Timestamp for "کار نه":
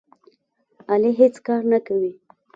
1.45-1.79